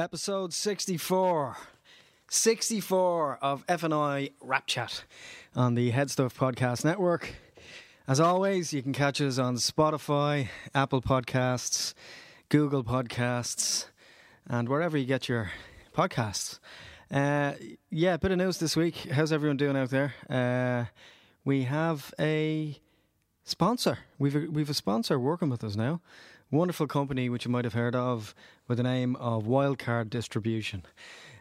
[0.00, 1.58] Episode 64.
[2.30, 5.02] 64 of FNI Wrapchat
[5.54, 7.34] on the Headstuff Podcast Network.
[8.08, 11.92] As always, you can catch us on Spotify, Apple Podcasts,
[12.48, 13.88] Google Podcasts,
[14.48, 15.50] and wherever you get your
[15.94, 16.60] podcasts.
[17.10, 17.52] Uh,
[17.90, 18.94] yeah, bit of news this week.
[19.12, 20.14] How's everyone doing out there?
[20.30, 20.86] Uh,
[21.44, 22.80] we have a
[23.44, 23.98] sponsor.
[24.18, 26.00] We've a, we've a sponsor working with us now.
[26.52, 28.34] Wonderful company which you might have heard of
[28.66, 30.82] with the name of Wildcard Distribution,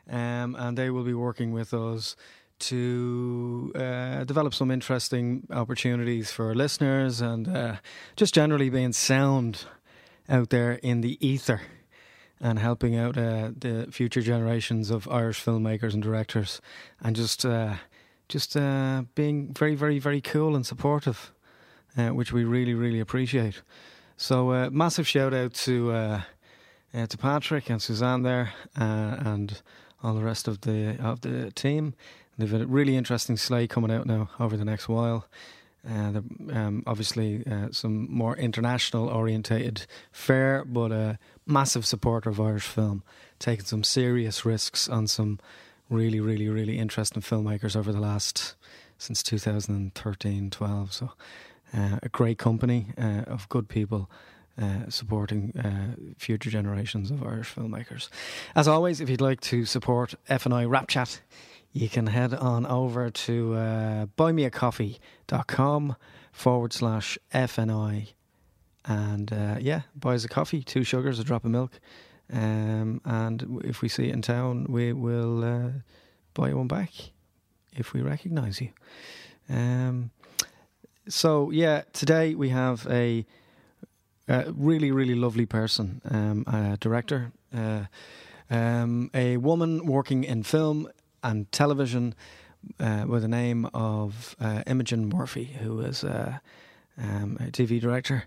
[0.08, 2.16] um, and they will be working with us
[2.59, 7.76] to uh, develop some interesting opportunities for listeners and uh,
[8.16, 9.66] just generally being sound
[10.27, 11.62] out there in the ether
[12.39, 16.62] and helping out uh, the future generations of Irish filmmakers and directors,
[17.02, 17.78] and just uh,
[18.28, 21.34] just uh, being very, very, very cool and supportive,
[21.98, 23.64] uh, which we really, really appreciate.
[24.22, 26.22] So, uh, massive shout out to uh,
[26.94, 29.62] to Patrick and Suzanne there, and
[30.04, 31.94] all the rest of the of the team.
[32.38, 35.26] They've got a really interesting slate coming out now over the next while.
[35.89, 36.20] Uh,
[36.52, 43.04] um, obviously, uh, some more international orientated fare, but a massive supporter of Irish film,
[43.39, 45.39] taking some serious risks on some
[45.89, 48.56] really, really, really interesting filmmakers over the last
[48.98, 50.94] since 2013 12.
[50.94, 51.09] So, uh,
[51.73, 54.09] a great company uh, of good people.
[54.62, 58.09] Uh, supporting uh, future generations of Irish filmmakers.
[58.58, 61.22] As always, if you'd like to support FNI Wrapchat,
[61.72, 65.95] you can head on over to uh, buymeacoffee.com
[66.34, 68.09] forward slash FNI.
[68.83, 71.80] And uh, yeah, buy us a coffee, two sugars, a drop of milk.
[72.31, 75.70] Um, and if we see it in town, we will uh,
[76.33, 76.92] buy one back
[77.76, 78.70] if we recognise you.
[79.50, 80.11] Um,
[81.09, 83.25] so yeah, today we have a,
[84.27, 87.85] a really, really lovely person, um, a director, uh,
[88.49, 90.87] um, a woman working in film
[91.23, 92.13] and television
[92.80, 96.37] uh, with the name of uh, Imogen Murphy, who is uh,
[96.98, 98.25] um, a TV director.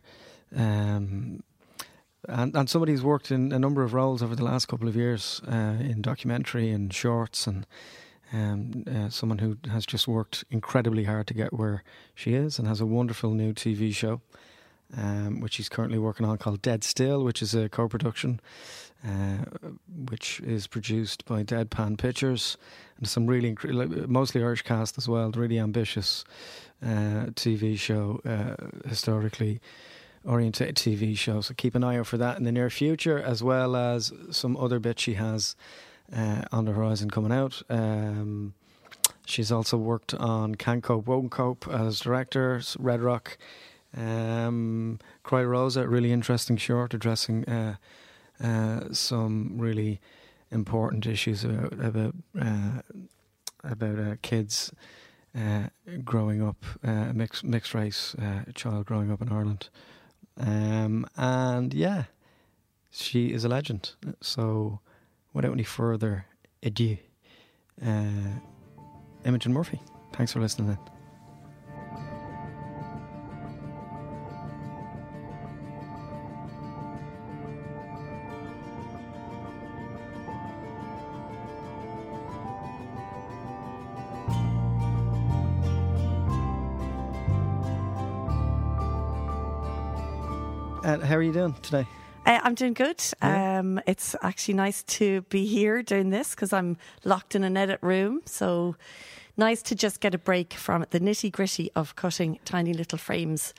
[0.55, 1.43] Um,
[2.29, 4.97] and, and somebody who's worked in a number of roles over the last couple of
[4.97, 7.67] years uh, in documentary and shorts, and
[8.33, 11.83] um, uh, someone who has just worked incredibly hard to get where
[12.15, 14.21] she is and has a wonderful new TV show.
[14.95, 18.41] Um, which she's currently working on called Dead Still, which is a co production
[19.07, 19.45] uh,
[20.11, 22.57] which is produced by Deadpan Pictures
[22.99, 23.57] and some really
[24.07, 25.31] mostly Irish cast as well.
[25.33, 26.25] Really ambitious
[26.83, 29.61] uh, TV show, uh, historically
[30.25, 31.41] orientated TV show.
[31.41, 34.57] So keep an eye out for that in the near future, as well as some
[34.57, 35.57] other bits she has
[36.15, 37.63] uh, on the horizon coming out.
[37.69, 38.55] Um,
[39.27, 43.39] she's also worked on Can't Cope, Won't Cope as director, Red Rock.
[43.97, 47.77] Um, Cry Rosa, really interesting short addressing uh,
[48.43, 50.01] uh, some really
[50.51, 52.83] important issues about about uh,
[53.63, 54.73] about uh, kids
[55.39, 55.69] uh,
[56.05, 58.17] growing up uh, mixed mixed race
[58.55, 59.69] child growing up in Ireland,
[60.39, 62.05] um, and yeah,
[62.91, 63.93] she is a legend.
[64.21, 64.81] So,
[65.33, 66.27] without any further
[66.63, 66.97] ado,
[69.25, 69.81] Imogen Murphy,
[70.13, 70.71] thanks for listening.
[70.71, 70.79] In.
[90.85, 91.87] Uh, how are you doing today?
[92.27, 93.01] Uh, I'm doing good.
[93.23, 93.52] Yeah.
[93.63, 97.79] Um, it's actually nice to be here doing this because I'm locked in an edit
[97.83, 98.23] room.
[98.27, 98.77] So
[99.37, 103.55] nice to just get a break from the nitty gritty of cutting tiny little frames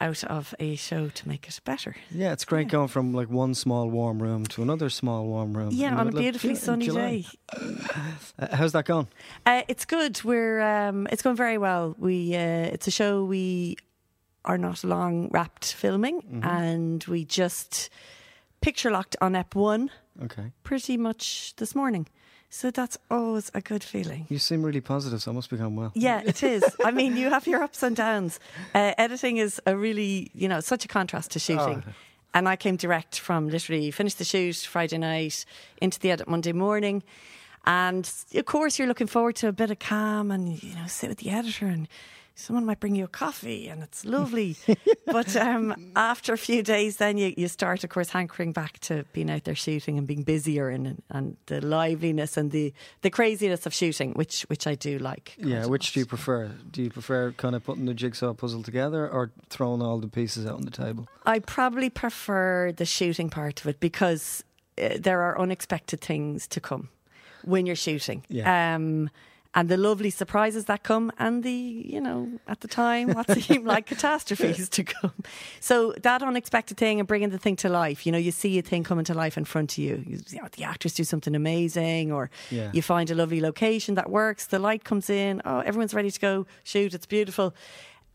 [0.00, 1.94] out of a show to make it better.
[2.10, 2.72] Yeah, it's great yeah.
[2.72, 5.70] going from like one small warm room to another small warm room.
[5.72, 7.26] Yeah, on a beautifully sunny day.
[7.52, 9.08] Uh, how's that going?
[9.44, 10.22] Uh, it's good.
[10.24, 11.94] We're um, it's going very well.
[11.98, 13.76] We uh, it's a show we
[14.46, 16.48] are not long wrapped filming, mm-hmm.
[16.48, 17.90] and we just
[18.60, 19.90] picture locked on Ep one.
[20.22, 20.52] Okay.
[20.62, 22.06] Pretty much this morning.
[22.52, 24.26] So that's always a good feeling.
[24.28, 25.92] You seem really positive, so it must be going well.
[25.94, 26.64] Yeah, it is.
[26.84, 28.40] I mean, you have your ups and downs.
[28.74, 31.84] Uh, editing is a really, you know, such a contrast to shooting.
[31.86, 31.92] Oh.
[32.34, 35.44] And I came direct from literally finished the shoot Friday night
[35.80, 37.04] into the edit Monday morning.
[37.66, 41.08] And of course, you're looking forward to a bit of calm and, you know, sit
[41.08, 41.86] with the editor and
[42.40, 44.56] someone might bring you a coffee and it's lovely.
[45.06, 49.04] but um, after a few days, then you, you start, of course, hankering back to
[49.12, 52.72] being out there shooting and being busier and, and the liveliness and the,
[53.02, 55.34] the craziness of shooting, which which I do like.
[55.38, 56.50] Yeah, which do you prefer?
[56.70, 60.46] Do you prefer kind of putting the jigsaw puzzle together or throwing all the pieces
[60.46, 61.08] out on the table?
[61.26, 64.42] I probably prefer the shooting part of it because
[64.80, 66.88] uh, there are unexpected things to come
[67.44, 68.24] when you're shooting.
[68.28, 68.74] Yeah.
[68.74, 69.10] Um,
[69.52, 73.64] and the lovely surprises that come, and the, you know, at the time, what seem
[73.64, 75.12] like catastrophes to come.
[75.58, 78.62] So that unexpected thing and bringing the thing to life, you know, you see a
[78.62, 80.04] thing coming to life in front of you.
[80.06, 82.70] you, you know, the actors do something amazing, or Yeah.
[82.72, 86.20] you find a lovely location that works, the light comes in, oh, everyone's ready to
[86.20, 87.52] go shoot, it's beautiful.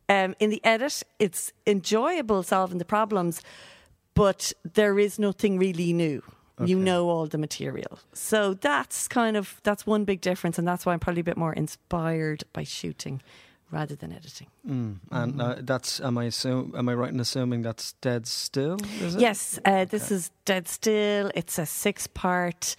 [0.08, 3.42] Um, in the edit, it's enjoyable solving the problems,
[4.14, 6.22] but there is nothing really new.
[6.64, 8.00] You know all the material.
[8.14, 11.38] So that's kind of that's one big difference and that's why I'm probably a bit
[11.38, 13.22] more inspired by shooting
[13.72, 14.48] rather than editing.
[14.68, 15.00] Mm.
[15.12, 18.78] And uh, that's am I assume am I right in assuming that's dead still?
[19.02, 19.22] Is it?
[19.22, 21.32] Yes, uh, this is Dead Still.
[21.36, 22.76] It's a six part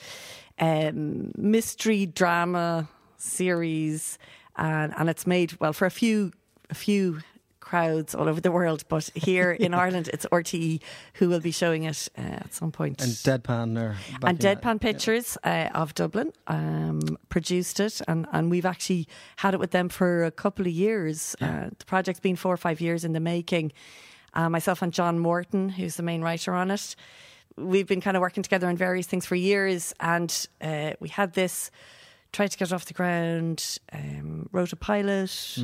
[0.58, 4.18] um, mystery drama series,
[4.56, 6.32] and, and it's made well for a few
[6.70, 7.20] a few
[7.66, 10.80] crowds all over the world, but here in Ireland, it's RTE
[11.14, 13.02] who will be showing it uh, at some point.
[13.02, 14.62] And Deadpan are and that.
[14.62, 19.72] Deadpan Pictures uh, of Dublin um, produced it, and, and we've actually had it with
[19.72, 21.34] them for a couple of years.
[21.40, 23.72] Uh, the project's been four or five years in the making.
[24.32, 26.94] Uh, myself and John Morton, who's the main writer on it,
[27.56, 31.32] we've been kind of working together on various things for years, and uh, we had
[31.32, 31.70] this,
[32.32, 35.56] tried to get it off the ground, um, wrote a pilot,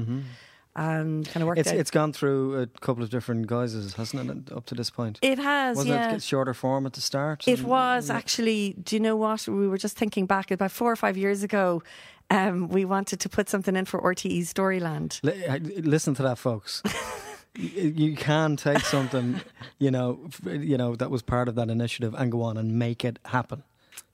[0.74, 1.60] and kind of worked.
[1.60, 1.76] It's out.
[1.76, 5.18] it's gone through a couple of different guises, hasn't it, up to this point?
[5.22, 6.14] it has, Wasn't yeah.
[6.14, 7.46] it shorter form at the start?
[7.46, 8.16] It And- was yeah.
[8.16, 8.74] actually.
[8.82, 9.46] Do you know what?
[9.48, 11.82] We were just thinking back about four or five years ago.
[12.30, 15.20] Um, we wanted to put something in for RTE Storyland.
[15.22, 16.82] Uh, Listen to that, folks.
[17.58, 19.40] you you can take something,
[19.78, 23.04] you know, you know that was part of that initiative and go on and make
[23.04, 23.62] it happen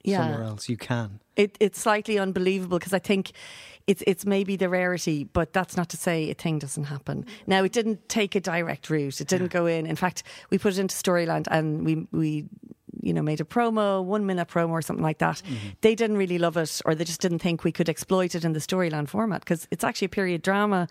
[0.02, 0.22] Yeah.
[0.22, 0.68] somewhere else.
[0.68, 1.20] You can.
[1.36, 3.30] It, it's slightly unbelievable because I think
[3.88, 7.24] it's it's maybe the rarity, but that's not to say a thing doesn't happen.
[7.46, 9.20] Now, it didn't take a direct route.
[9.20, 9.86] It didn't go in.
[9.86, 12.46] In fact, we put it into Storyland and we we
[13.00, 15.36] you know made a promo, one minute promo or something like that.
[15.36, 15.68] Mm-hmm.
[15.80, 18.52] They didn't really love it, or they just didn't think we could exploit it in
[18.52, 20.86] the Storyland format because it's actually a period drama.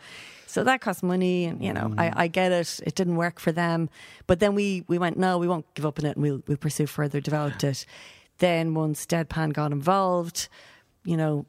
[0.47, 2.19] So that costs money, and you know, I, mm-hmm.
[2.19, 2.79] I get it.
[2.83, 3.91] It didn't work for them,
[4.25, 6.57] but then we we went, no, we won't give up on it, and we'll we'll
[6.57, 7.85] pursue further, developed it.
[8.39, 10.47] Then once Deadpan got involved,
[11.03, 11.47] you know,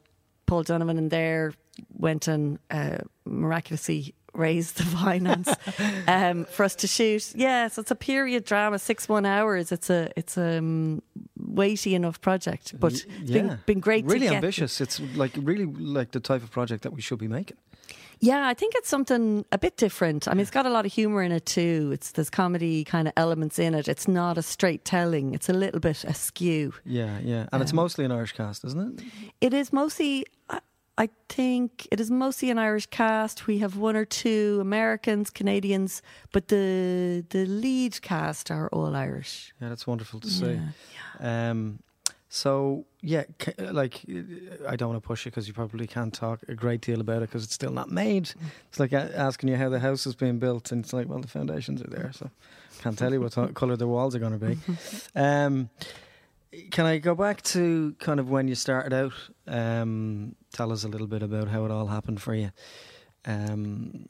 [0.49, 1.53] Paul Donovan and there
[1.93, 5.49] went and uh, miraculously raised the finance
[6.07, 7.33] um, for us to shoot.
[7.35, 9.71] Yeah, so it's a period drama, six one hours.
[9.71, 11.01] It's a it's a um,
[11.37, 14.05] weighty enough project, but Y- it's been, been great.
[14.05, 14.81] Really ambitious.
[14.81, 17.57] It's like really like the type of project that we should be making.
[18.21, 20.27] Yeah, I think it's something a bit different.
[20.27, 21.91] I mean, it's got a lot of humor in it too.
[21.93, 23.87] It's there's comedy kind of elements in it.
[23.87, 25.33] It's not a straight telling.
[25.33, 26.73] It's a little bit askew.
[26.85, 29.05] Yeah, yeah, and it's Um, mostly an Irish cast, isn't it?
[29.39, 30.59] It is mostly, I-
[30.97, 33.47] I think, it is mostly an Irish cast.
[33.47, 36.01] We have one or two Americans, Canadians,
[36.33, 39.53] but the the lead cast are all Irish.
[39.61, 40.59] Yeah, that's wonderful to see.
[41.21, 41.51] Yeah.
[41.51, 41.79] Um,
[42.27, 43.23] so yeah,
[43.59, 44.03] like
[44.67, 47.17] I don't want to push it because you probably can't talk a great deal about
[47.17, 48.31] it because it's still not made.
[48.67, 51.27] It's like asking you how the house is being built, and it's like, well, the
[51.27, 52.29] foundations are there, so
[52.81, 54.57] can't tell you what color the walls are going to be.
[55.15, 55.69] Um,
[56.71, 59.13] can I go back to kind of when you started out?
[59.47, 62.51] Um, tell us a little bit about how it all happened for you.
[63.25, 64.07] Um,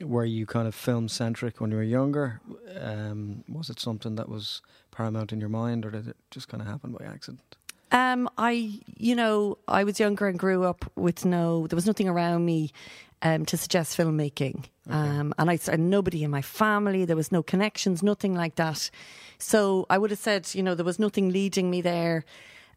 [0.00, 2.40] were you kind of film centric when you were younger?
[2.80, 6.62] Um, was it something that was paramount in your mind, or did it just kind
[6.62, 7.56] of happen by accident?
[7.92, 12.08] Um, I, you know, I was younger and grew up with no, there was nothing
[12.08, 12.72] around me
[13.20, 14.64] um, to suggest filmmaking.
[14.88, 18.90] Um, and I, and nobody in my family, there was no connections, nothing like that.
[19.38, 22.24] So I would have said, you know, there was nothing leading me there.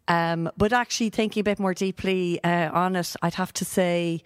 [0.07, 4.21] Um, but actually, thinking a bit more deeply uh, on it, I'd have to say,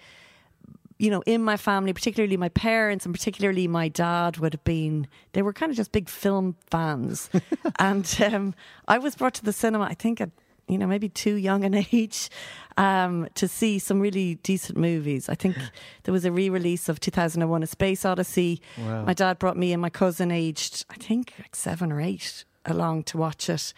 [0.97, 5.07] you know, in my family, particularly my parents and particularly my dad would have been,
[5.31, 7.29] they were kind of just big film fans.
[7.79, 8.53] and um,
[8.89, 10.31] I was brought to the cinema, I think, at,
[10.69, 12.29] you know, maybe too young an age
[12.77, 15.27] um, to see some really decent movies.
[15.27, 15.57] I think
[16.03, 18.61] there was a re release of 2001 A Space Odyssey.
[18.77, 19.03] Wow.
[19.05, 23.03] My dad brought me and my cousin, aged, I think, like seven or eight, along
[23.03, 23.73] to watch it.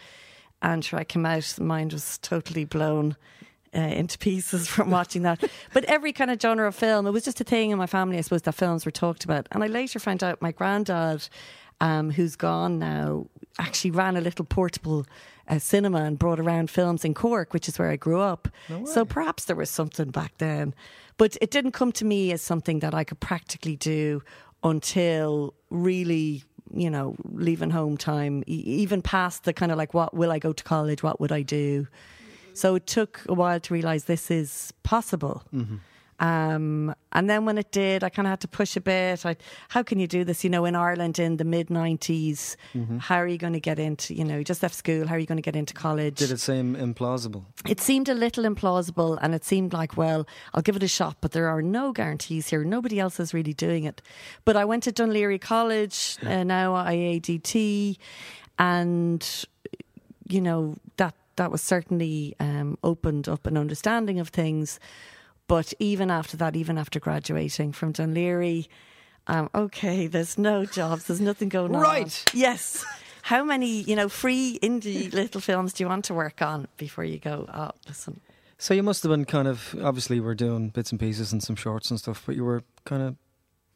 [0.60, 3.16] And sure, I came out, mind was totally blown
[3.74, 5.42] uh, into pieces from watching that.
[5.72, 8.18] But every kind of genre of film, it was just a thing in my family,
[8.18, 9.48] I suppose, that films were talked about.
[9.50, 11.28] And I later found out my granddad,
[11.80, 13.26] um, who's gone now,
[13.58, 15.06] actually ran a little portable
[15.48, 18.48] uh, cinema and brought around films in Cork, which is where I grew up.
[18.86, 20.74] so perhaps there was something back then.
[21.18, 24.22] But it didn't come to me as something that I could practically do
[24.62, 26.44] until really
[26.74, 30.52] you know, leaving home time, even past the kind of like, what will I go
[30.54, 31.02] to college?
[31.02, 31.86] What would I do?
[32.54, 35.42] So it took a while to realize this is possible.
[36.20, 39.26] Um, and then when it did, I kind of had to push a bit.
[39.26, 39.36] I,
[39.70, 40.44] how can you do this?
[40.44, 42.98] You know, in Ireland in the mid 90s, Mm-hmm.
[42.98, 45.18] how are you going to get into, you know, you just left school, how are
[45.18, 46.16] you going to get into college?
[46.16, 47.44] Did it seem implausible?
[47.68, 51.16] it seemed a little implausible and it seemed like well i'll give it a shot
[51.20, 54.02] but there are no guarantees here nobody else is really doing it
[54.44, 57.96] but i went to Dun Laoghaire college uh, now iadt
[58.58, 59.44] and
[60.28, 64.80] you know that that was certainly um, opened up an understanding of things
[65.52, 68.66] but even after that even after graduating from Dun Laoghaire
[69.26, 72.24] um, okay there's no jobs there's nothing going on Right.
[72.32, 72.84] yes
[73.22, 77.04] how many, you know, free indie little films do you want to work on before
[77.04, 78.20] you go, oh, listen.
[78.58, 81.54] So you must have been kind of obviously we're doing bits and pieces and some
[81.56, 83.16] shorts and stuff, but you were kind of,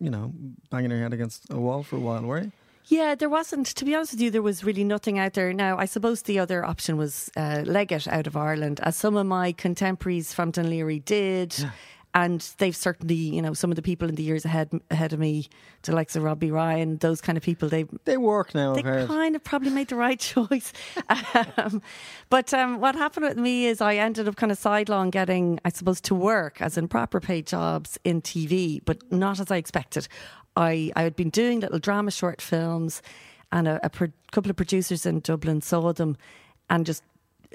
[0.00, 0.33] you know,
[0.71, 2.52] banging your head against a wall for a while, were you?
[2.88, 5.52] Yeah, there wasn't, to be honest with you, there was really nothing out there.
[5.52, 9.26] Now, I suppose the other option was uh, Leggett out of Ireland, as some of
[9.26, 11.55] my contemporaries from Dun Laoghaire did.
[12.14, 15.19] And they've certainly, you know, some of the people in the years ahead ahead of
[15.19, 15.49] me,
[15.83, 18.73] the likes of Robbie Ryan, those kind of people, they They work now.
[18.73, 20.73] they kind of probably made the right choice.
[21.59, 21.83] um,
[22.31, 25.69] but um, what happened with me is I ended up kind of sidelong getting, I
[25.69, 30.09] suppose, to work as in proper paid jobs in TV, but not as I expected.
[30.57, 33.03] I, I had been doing little drama short films,
[33.53, 36.17] and a, a pro- couple of producers in Dublin saw them
[36.69, 37.03] and just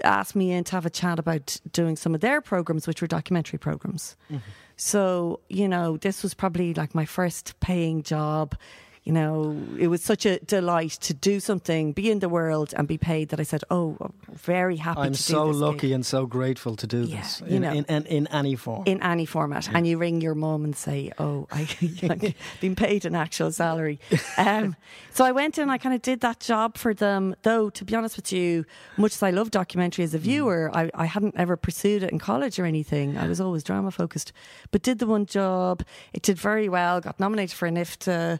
[0.03, 3.07] asked me in to have a chat about doing some of their programs, which were
[3.07, 4.15] documentary programs.
[4.29, 4.37] Mm-hmm.
[4.77, 8.55] So, you know, this was probably like my first paying job.
[9.03, 12.87] You know, it was such a delight to do something, be in the world, and
[12.87, 15.91] be paid that I said, "Oh, I'm very happy." I'm to do so lucky gig
[15.93, 17.71] and so grateful to do Yeah, this you in, know.
[17.73, 18.83] in, in, in any form.
[18.85, 21.61] in any format, and you ring your mum and say, "Oh, I,
[22.03, 23.99] I've been paid an actual salary."
[24.37, 24.75] Um,
[25.13, 27.35] so I went in, I kind of did that job for them.
[27.41, 28.65] Though, to be honest with you,
[28.97, 32.19] much as I love documentary as a viewer, I, I hadn't ever pursued it in
[32.19, 33.17] college or anything.
[33.17, 34.31] I was always drama focused,
[34.71, 35.83] but did the one job.
[36.13, 37.01] It did very well.
[37.01, 38.39] Got nominated for an IFTA,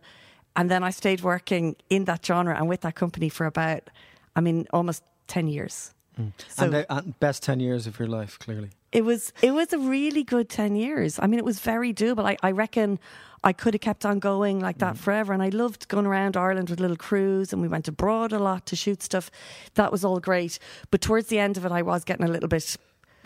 [0.55, 3.89] and then I stayed working in that genre and with that company for about,
[4.36, 5.93] I mean, almost ten years.
[6.20, 6.34] Mm.
[6.48, 8.70] So and the and best 10 years of your life, clearly.
[8.91, 11.20] it was it was a really good ten years.
[11.20, 12.25] I mean, it was very doable.
[12.25, 13.00] I, I reckon
[13.43, 14.98] I could have kept on going like that mm.
[14.98, 15.34] forever.
[15.34, 18.65] And I loved going around Ireland with little crews, and we went abroad a lot
[18.67, 19.31] to shoot stuff.
[19.75, 20.60] That was all great.
[20.91, 22.77] But towards the end of it, I was getting a little bit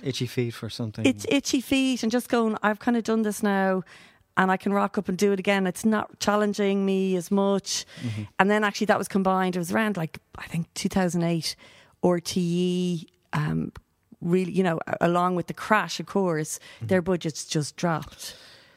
[0.03, 1.05] Itchy feet for something.
[1.05, 2.58] it's itchy feet, and just going.
[2.62, 3.84] I've kind of done this now.
[4.38, 5.65] And I can rock up and do it again.
[5.65, 7.86] It's not challenging me as much.
[8.01, 8.24] Mm-hmm.
[8.38, 9.56] And then actually, that was combined.
[9.56, 11.56] It was around like I think 2008
[12.04, 13.72] RTE um,
[14.22, 16.88] really, you know, along with the crash, of course, mm-hmm.
[16.88, 18.36] their budgets just dropped.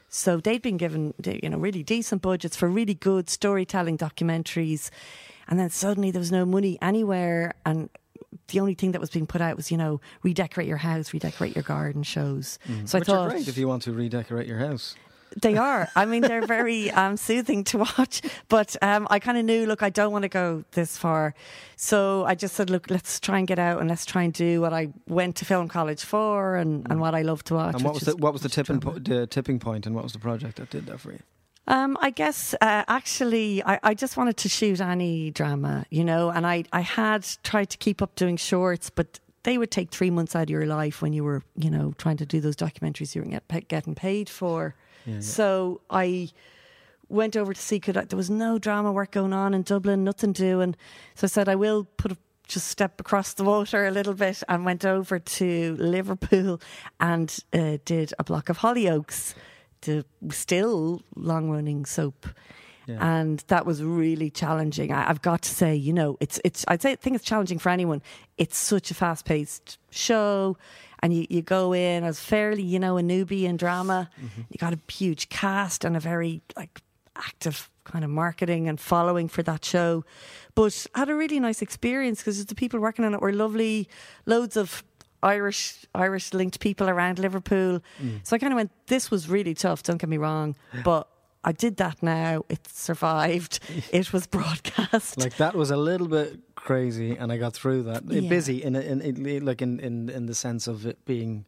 [0.09, 4.91] So they'd been given, you know, really decent budgets for really good storytelling documentaries,
[5.49, 7.91] and then suddenly there was no money anywhere, and
[8.49, 11.55] the only thing that was being put out was, you know, redecorate your house, redecorate
[11.55, 12.59] your garden shows.
[12.67, 12.87] Mm-hmm.
[12.87, 14.95] So Which I thought are great if you want to redecorate your house.
[15.41, 15.89] They are.
[15.95, 18.23] I mean, they're very um, soothing to watch.
[18.49, 21.35] But um, I kind of knew, look, I don't want to go this far.
[21.77, 24.61] So I just said, look, let's try and get out and let's try and do
[24.61, 27.75] what I went to film college for and, and what I love to watch.
[27.75, 30.13] And what was the what was the tipping po- the tipping point and what was
[30.13, 31.21] the project that did that for you?
[31.69, 36.31] Um, I guess uh, actually, I, I just wanted to shoot any drama, you know,
[36.31, 40.11] and I, I had tried to keep up doing shorts, but they would take three
[40.11, 43.15] months out of your life when you were, you know, trying to do those documentaries
[43.15, 44.75] you were get, getting paid for.
[45.21, 46.31] So I
[47.09, 50.05] went over to see could I, there was no drama work going on in Dublin,
[50.05, 50.75] nothing doing.
[51.15, 52.17] So I said I will put a
[52.49, 56.61] just step across the water a little bit and went over to Liverpool
[56.99, 59.35] and uh, did a block of Hollyoaks,
[59.83, 62.27] the still long running soap.
[63.01, 64.93] And that was really challenging.
[64.93, 66.65] I, I've got to say, you know, it's it's.
[66.69, 68.01] I'd say I think it's challenging for anyone.
[68.39, 70.57] It's such a fast paced show,
[71.01, 74.11] and you, you go in as fairly, you know, a newbie in drama.
[74.17, 74.41] Mm-hmm.
[74.51, 76.83] You got a huge cast and a very like
[77.17, 80.05] active kind of marketing and following for that show.
[80.55, 83.89] But I had a really nice experience because the people working on it were lovely,
[84.27, 84.85] loads of
[85.23, 87.81] Irish Irish linked people around Liverpool.
[88.01, 88.21] Mm.
[88.23, 90.55] So I kind of went, this was really tough, don't get me wrong.
[90.85, 91.09] But
[91.45, 92.45] I did that now.
[92.49, 93.61] It survived.
[93.93, 95.19] it was broadcast.
[95.19, 98.03] Like that was a little bit crazy, and I got through that.
[98.03, 98.29] Uh, Yeah.
[98.37, 101.45] Busy in, in, in like in, in in the sense of it being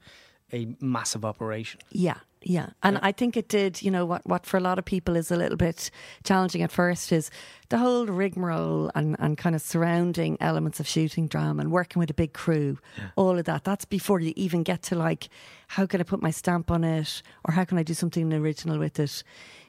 [0.52, 1.80] a massive operation.
[2.06, 2.70] Yeah, yeah.
[2.82, 5.30] And I think it did, you know, what, what for a lot of people is
[5.30, 5.90] a little bit
[6.24, 7.30] challenging at first is
[7.68, 12.10] the whole rigmarole and, and kind of surrounding elements of shooting drama and working with
[12.10, 12.78] a big crew,
[13.14, 13.62] all of that.
[13.64, 15.28] That's before you even get to like,
[15.68, 18.78] how can I put my stamp on it or how can I do something original
[18.78, 19.22] with it?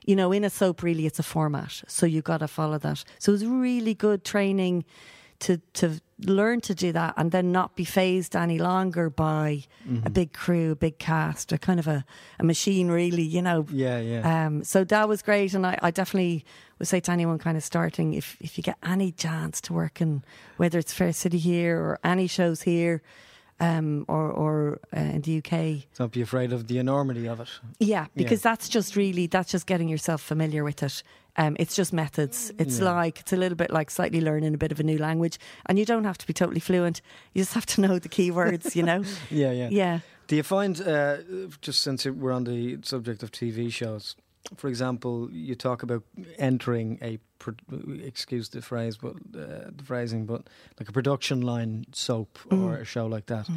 [0.06, 1.84] You know, in a soap, really, it's a format.
[1.88, 3.04] So you got to follow that.
[3.20, 4.84] So it was really good training
[5.42, 10.06] to to learn to do that and then not be phased any longer by Mm-hmm.
[10.06, 12.06] a big crew, a big cast, a kind of a,
[12.40, 13.66] a machine, really, you know.
[13.72, 14.46] Yeah, yeah.
[14.46, 16.46] Um, so that was great, and I, I definitely
[16.78, 20.00] would say to anyone kind of starting if if you get any chance to work
[20.02, 20.24] in
[20.58, 23.02] whether it's Fair City here or any shows here,
[23.60, 27.50] um, or or uh, in the UK, Don't be afraid of the enormity of it.
[27.80, 31.04] yeah, because that's just really that's just getting yourself familiar with it.
[31.38, 32.52] Um, it's just methods.
[32.60, 32.92] It's Yeah.
[32.94, 35.80] like it's a little bit like slightly learning a bit of a new language, and
[35.80, 37.02] you don't have to be totally fluent.
[37.34, 39.04] You just have to know the keywords, you know.
[39.30, 39.70] Yeah, yeah.
[39.72, 40.00] yeah.
[40.28, 41.18] Do you find, uh,
[41.62, 44.16] just since we're on the subject of TV shows,
[44.58, 46.04] for example, you talk about
[46.38, 47.20] entering a,
[48.04, 50.48] excuse the phrase, but uh, the phrasing, but
[50.80, 53.48] like a production line soap or a show like that.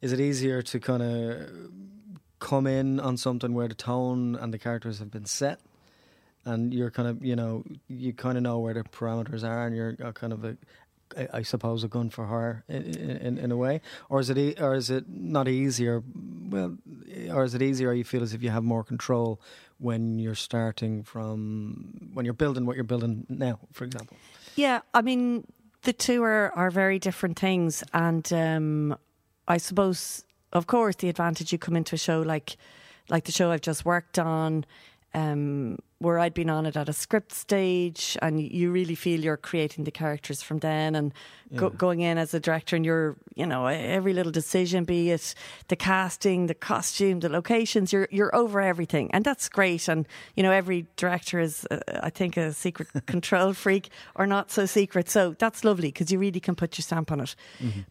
[0.00, 1.50] Is it easier to kind of
[2.38, 5.60] come in on something where the tone and the characters have been set?
[6.44, 9.76] And you're kind of, you know, you kind of know where the parameters are, and
[9.76, 10.56] you're uh, kind of a,
[11.32, 14.74] I suppose, a gun for hire in, in, in a way, or is it, or
[14.74, 16.02] is it not easier?
[16.48, 16.78] Well,
[17.30, 17.92] or is it easier?
[17.92, 19.40] You feel as if you have more control
[19.78, 24.16] when you're starting from when you're building what you're building now, for example.
[24.56, 25.46] Yeah, I mean,
[25.82, 27.82] the two are, are very different things.
[27.92, 28.96] And um,
[29.48, 32.56] I suppose, of course, the advantage you come into a show like
[33.08, 34.64] like the show I've just worked on,
[35.14, 39.36] um, where I'd been on it at a script stage, and you really feel you're
[39.36, 41.12] creating the characters from then, and
[41.54, 45.34] go, going in as a director, and you're, you know, every little decision, be it
[45.68, 49.88] the casting, the costume, the locations, you're you're over everything, and that's great.
[49.88, 54.50] And you know, every director is, uh, I think, a secret control freak or not
[54.50, 57.36] so secret, so that's lovely because you really can put your stamp on it.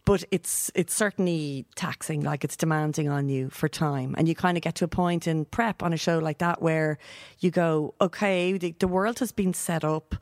[0.03, 4.57] But it's it's certainly taxing, like it's demanding on you for time, and you kind
[4.57, 6.97] of get to a point in prep on a show like that where
[7.39, 10.15] you go, okay, the, the world has been set up,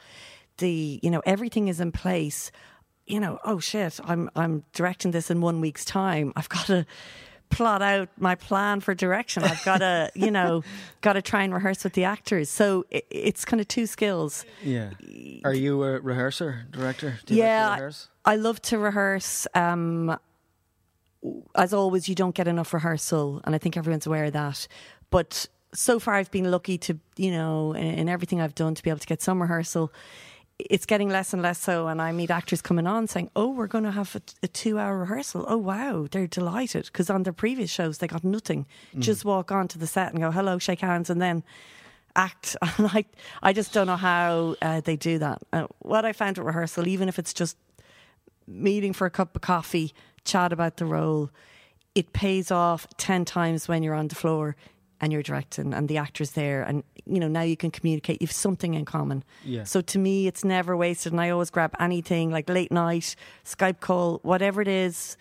[0.58, 2.52] the you know everything is in place.
[3.06, 6.34] You know, oh shit, I'm I'm directing this in one week's time.
[6.36, 6.86] I've got to
[7.50, 9.44] plot out my plan for direction.
[9.44, 10.64] I've got to, you know,
[11.02, 12.50] got to try and rehearse with the actors.
[12.50, 14.46] So it, it's kind of two skills.
[14.64, 14.92] Yeah.
[15.44, 17.20] Are you a rehearser, director?
[17.26, 18.10] Do you like to yeah, rehearse?
[18.26, 19.48] I, I love to rehearse.
[19.54, 20.18] Um,
[21.56, 24.68] as always, you don't get enough rehearsal, and I think everyone's aware of that.
[25.10, 28.84] But so far, I've been lucky to, you know, in, in everything I've done to
[28.84, 29.92] be able to get some rehearsal.
[30.60, 33.68] It's getting less and less so, and I meet actors coming on saying, "Oh, we're
[33.68, 37.70] going to have a, a two-hour rehearsal." Oh, wow, they're delighted because on their previous
[37.70, 38.66] shows they got nothing.
[38.98, 41.44] Just walk onto the set and go, "Hello," shake hands, and then
[42.16, 42.56] act.
[42.78, 43.06] And I,
[43.44, 45.42] I just don't know how uh, they do that.
[45.54, 47.56] Uh, what I found at rehearsal, even if it's just
[48.48, 49.94] meeting for a cup of coffee,
[50.26, 51.30] chat about the role,
[51.94, 54.56] it pays off 10 times when you're on the floor
[55.00, 56.64] and you're directing and the actor's there.
[56.64, 58.22] And, you know, now you can communicate.
[58.22, 59.24] You've something in common.
[59.44, 59.64] Yeah.
[59.64, 61.14] So to me, it's never wasted.
[61.14, 65.16] And I always grab anything like late night, Skype call, whatever it is,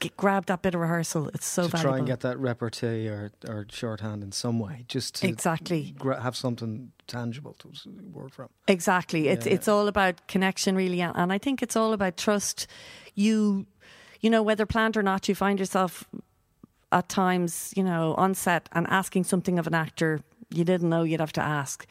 [0.00, 1.28] get, grab that bit of rehearsal.
[1.34, 1.90] It's so to valuable.
[1.90, 5.94] try and get that repartee or, or shorthand in some way, just to Exactly.
[5.98, 7.68] gra- have something tangible to
[8.12, 8.48] work from.
[8.66, 9.28] Exactly.
[9.28, 9.52] It's Yeah.
[9.52, 12.66] it's all about connection, really, and I think it's all about trust.
[13.14, 13.66] You,
[14.20, 16.04] you know, whether planned or not, you find yourself
[16.92, 21.02] at times, you know, on set and asking something of an actor you didn't know
[21.02, 21.86] you'd have to ask,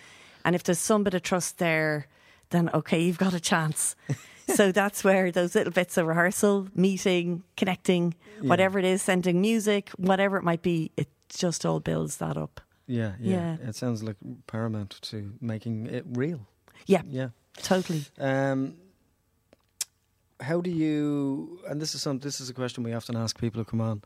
[0.45, 2.07] and if there's some bit of trust there,
[2.51, 3.95] then okay, you've got a chance.
[4.55, 9.89] so that's where those little bits of rehearsal, meeting, connecting, whatever it is, sending music,
[9.97, 12.61] whatever it might be, it just all builds that up.
[12.87, 13.69] Yeah, yeah, Yeah.
[13.69, 16.41] It sounds like paramount to making it real.
[16.85, 17.29] Yeah, Yeah.
[17.57, 18.03] totally.
[18.19, 18.75] Um,
[20.39, 21.59] how do you?
[21.67, 22.19] And this is some.
[22.19, 24.01] This is a question we often ask people who come on,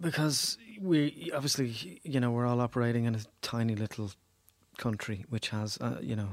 [0.00, 4.10] because we obviously, you know, we're all operating in a tiny little
[4.76, 6.28] country which has, uh, you know,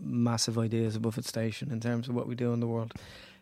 [0.00, 2.94] massive ideas above its station in terms of what we do in the world.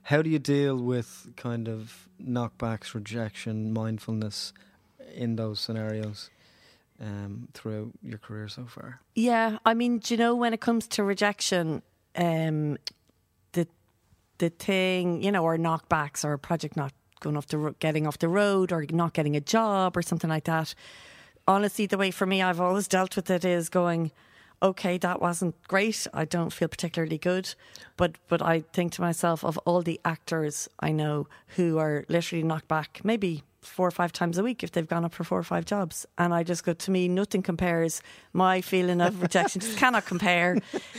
[0.03, 4.53] How do you deal with kind of knockbacks, rejection, mindfulness
[5.15, 6.31] in those scenarios
[7.01, 9.01] um, throughout your career so far?
[9.15, 11.83] Yeah, I mean, do you know when it comes to rejection,
[12.15, 12.79] um,
[13.53, 13.67] the
[14.39, 18.29] the thing, you know, or knockbacks or project not going off the getting off the
[18.29, 20.75] road or not getting a job or something like that.
[21.49, 24.11] Honestly, the way for me I've always dealt with it is going,
[24.63, 26.07] okay, that wasn't great.
[26.13, 27.55] I don't feel particularly good,
[27.97, 31.27] but but I think to myself of all the actors I know
[31.57, 35.05] who are literally knocked back, maybe four or five times a week if they've gone
[35.05, 36.07] up for four or five jobs.
[36.17, 38.01] And I just go, to me, nothing compares.
[38.33, 40.59] My feeling of rejection just cannot compare.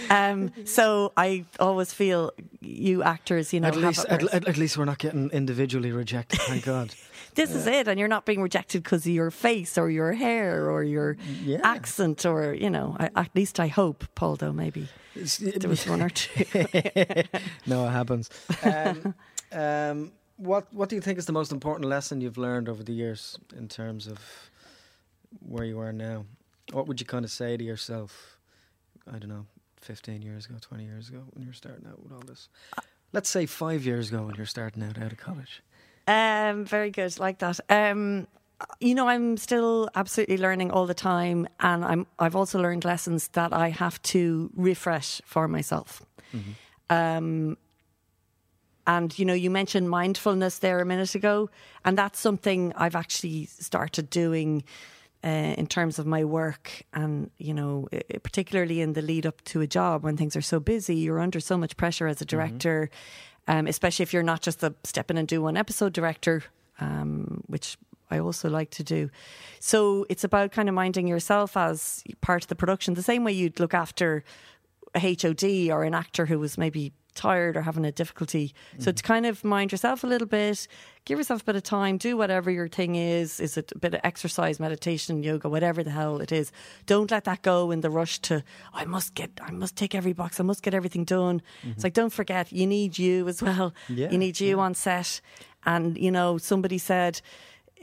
[0.10, 4.86] Um, so I always feel you actors, you know, At least, at, at, least we're
[4.86, 6.40] not getting individually rejected.
[6.42, 6.94] Thank God.
[7.36, 7.88] this is it.
[7.88, 11.60] And you're not being rejected because of your face or your hair or your Yeah.
[11.64, 16.02] accent or, you know, I, at least I hope, Paul, though, maybe there was one
[16.02, 16.46] or two.
[17.66, 18.30] no, it happens.
[18.64, 19.14] Um,
[19.50, 22.94] Um, what What do you think is the most important lesson you've learned over the
[22.94, 24.20] years in terms of
[25.40, 26.26] where you are now?
[26.72, 28.38] What would you kind of say to yourself?
[29.12, 29.46] I don't know,
[29.78, 32.50] fifteen years ago, twenty years ago, when you were starting out with all this.
[33.14, 35.64] Let's say five years ago when you're starting out out of college.
[36.08, 37.60] Um, very good, like that.
[37.70, 38.28] Um,
[38.80, 42.08] you know, I'm still absolutely learning all the time, and I'm.
[42.20, 46.02] I've also learned lessons that I have to refresh for myself.
[46.34, 46.52] Mm-hmm.
[46.90, 47.58] Um,
[48.88, 51.50] and you know, you mentioned mindfulness there a minute ago,
[51.86, 54.64] and that's something I've actually started doing.
[55.24, 57.88] Uh, in terms of my work, and you know,
[58.22, 61.40] particularly in the lead up to a job when things are so busy, you're under
[61.40, 62.38] so much pressure as a mm-hmm.
[62.38, 62.90] director,
[63.48, 63.58] mm-hmm.
[63.60, 66.44] um, especially if you're not just the step in and do one episode director,
[66.80, 67.78] um, which
[68.12, 69.10] I also like to do.
[69.60, 73.32] So it's about kind of minding yourself as part of the production, the same way
[73.32, 74.24] you'd look after
[74.96, 78.54] a HOD or an actor who was maybe tired or having a difficulty.
[78.72, 78.84] Mm-hmm.
[78.84, 80.68] So to kind of mind yourself a little bit,
[81.04, 83.40] give yourself a bit of time, do whatever your thing is.
[83.40, 86.52] Is it a bit of exercise, meditation, yoga, whatever the hell it is.
[86.86, 90.14] Don't let that go in the rush to I must get I must take every
[90.14, 91.42] box, I must get everything done.
[91.42, 91.72] Mm-hmm.
[91.72, 93.74] It's like don't forget you need you as well.
[93.90, 94.64] Yeah, you need you yeah.
[94.64, 95.20] on set.
[95.66, 97.20] And you know, somebody said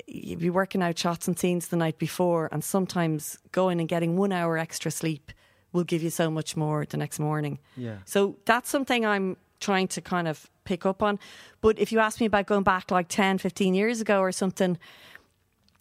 [0.06, 4.16] you'd be working out shots and scenes the night before and sometimes going and getting
[4.16, 5.32] one hour extra sleep
[5.74, 7.58] will give you so much more the next morning.
[7.76, 7.96] Yeah.
[8.06, 11.18] So that's something I'm trying to kind of pick up on.
[11.60, 14.78] But if you ask me about going back like 10, 15 years ago or something,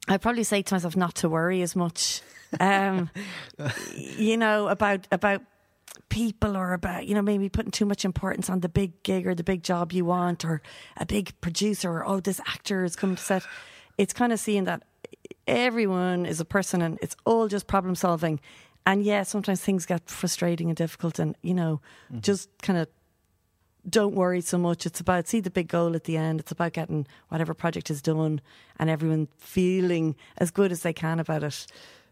[0.08, 2.22] I'd probably say to myself not to worry as much.
[2.60, 3.10] Um,
[3.96, 5.42] you know, about about
[6.10, 9.34] people or about, you know, maybe putting too much importance on the big gig or
[9.34, 10.62] the big job you want or
[10.98, 13.44] a big producer or, oh, this actor is coming to set.
[13.98, 14.84] It's kind of seeing that
[15.48, 18.40] everyone is a person and it's all just problem solving
[18.86, 22.20] and yeah, sometimes things get frustrating and difficult, and you know, mm-hmm.
[22.22, 22.88] just kind of
[23.88, 24.86] don't worry so much.
[24.86, 26.40] It's about see the big goal at the end.
[26.40, 28.42] It's about getting whatever project is done
[28.80, 31.68] and everyone feeling as good as they can about it.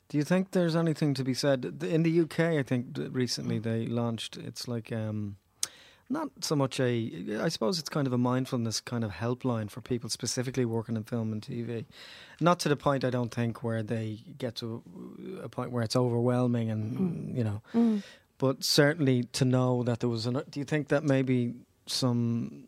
[0.10, 2.40] Do you think there's anything to be said in the UK?
[2.40, 4.36] I think recently they launched.
[4.36, 5.38] It's like um,
[6.12, 9.82] not so much a i suppose it's kind of a mindfulness kind of helpline for
[9.82, 11.86] people specifically working in film and tv
[12.40, 14.84] not to the point i don't think where they get to
[15.42, 17.38] a point where it's overwhelming and mm.
[17.38, 18.04] you know mm.
[18.38, 21.54] but certainly to know that there was an do you think that maybe
[21.88, 22.68] some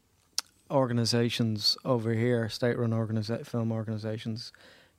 [0.71, 4.51] organizations over here state run organiza- film organizations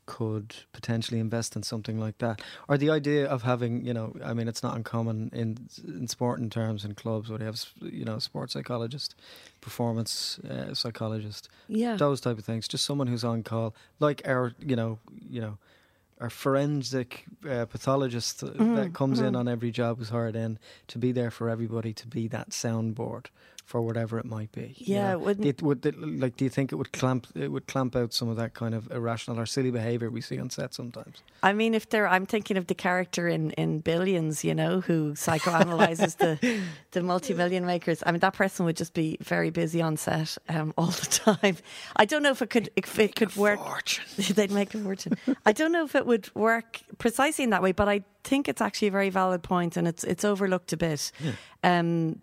[0.06, 4.34] could potentially invest in something like that, or the idea of having, you know, I
[4.34, 8.18] mean, it's not uncommon in in sporting terms in clubs where they have, you know,
[8.18, 9.14] sports psychologist,
[9.60, 12.68] performance uh, psychologist, yeah, those type of things.
[12.68, 15.58] Just someone who's on call, like our, you know, you know,
[16.20, 18.74] our forensic uh, pathologist mm-hmm.
[18.76, 19.28] that comes mm-hmm.
[19.28, 22.50] in on every job who's hired in to be there for everybody, to be that
[22.50, 23.26] soundboard
[23.64, 24.74] for whatever it might be.
[24.76, 25.18] Yeah, you know?
[25.18, 26.36] wouldn't it, would it, like?
[26.36, 27.26] Do you think it would clamp?
[27.34, 30.38] It would clamp out some of that kind of irrational or silly behaviour we see
[30.38, 31.22] on set sometimes.
[31.42, 35.12] I mean, if there, I'm thinking of the character in in Billions, you know, who
[35.12, 38.02] psychoanalyzes the the multi-million makers.
[38.06, 41.56] I mean, that person would just be very busy on set um, all the time.
[41.96, 43.60] I don't know if it could if it could work.
[44.16, 45.16] They'd make a fortune.
[45.46, 48.60] I don't know if it would work precisely in that way, but I think it's
[48.60, 51.12] actually a very valid point, and it's it's overlooked a bit.
[51.20, 51.32] Yeah.
[51.62, 52.20] Um,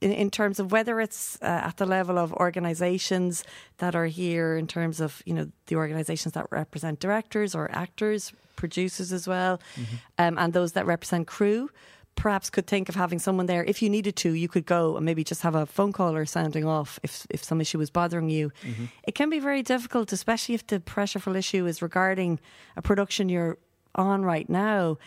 [0.00, 3.44] in, in terms of whether it's uh, at the level of organisations
[3.78, 8.32] that are here, in terms of you know the organisations that represent directors or actors,
[8.56, 9.96] producers as well, mm-hmm.
[10.18, 11.70] um, and those that represent crew
[12.16, 15.06] perhaps could think of having someone there if you needed to you could go and
[15.06, 18.28] maybe just have a phone call or sounding off if if some issue was bothering
[18.28, 18.86] you mm-hmm.
[19.04, 22.40] it can be very difficult especially if the pressureful issue is regarding
[22.76, 23.58] a production you're
[23.94, 24.98] on right now,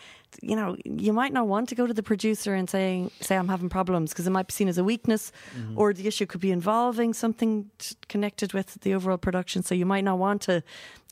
[0.42, 3.48] you know, you might not want to go to the producer and saying, say, I'm
[3.48, 5.78] having problems because it might be seen as a weakness, mm-hmm.
[5.78, 9.62] or the issue could be involving something t- connected with the overall production.
[9.62, 10.62] So you might not want to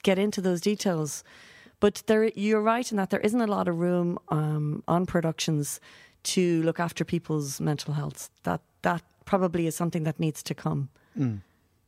[0.03, 1.25] get into those details.
[1.81, 5.81] But there, you're right in that there isn't a lot of room um, on productions
[6.25, 8.31] to look after people's mental health.
[8.45, 10.89] That that probably is something that needs to come.
[11.19, 11.41] Mm.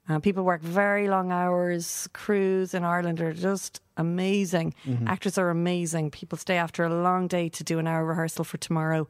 [0.08, 2.08] Uh, people work very long hours.
[2.12, 4.74] Crews in Ireland are just amazing.
[4.86, 5.08] Mm-hmm.
[5.08, 6.10] Actors are amazing.
[6.10, 9.08] People stay after a long day to do an hour rehearsal for tomorrow.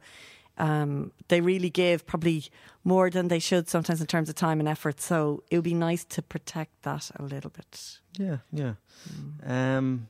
[0.57, 2.45] Um, they really give probably
[2.85, 5.01] more than they should sometimes in terms of time and effort.
[5.01, 7.99] So it would be nice to protect that a little bit.
[8.17, 8.73] Yeah, yeah.
[9.09, 9.49] Mm.
[9.49, 10.07] Um,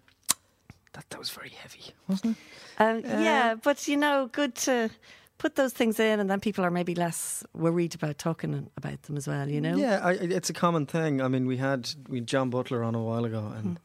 [0.94, 2.82] that that was very heavy, wasn't it?
[2.82, 4.90] Um, uh, yeah, but you know, good to
[5.38, 9.18] put those things in, and then people are maybe less worried about talking about them
[9.18, 9.50] as well.
[9.50, 9.76] You know?
[9.76, 11.22] Yeah, I, it's a common thing.
[11.22, 13.76] I mean, we had we had John Butler on a while ago, and.
[13.76, 13.82] Mm.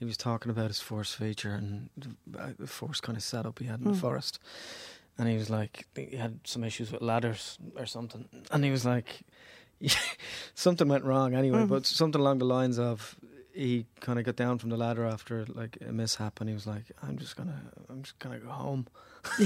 [0.00, 1.90] He was talking about his force feature and
[2.26, 3.92] the force kind of setup he had in mm.
[3.92, 4.38] the forest,
[5.18, 8.86] and he was like, he had some issues with ladders or something, and he was
[8.86, 9.20] like,
[10.54, 13.14] something went wrong anyway, but something along the lines of
[13.60, 16.66] he kind of got down from the ladder after like a mishap, and he was
[16.66, 18.86] like, "I'm just gonna, I'm just gonna go home."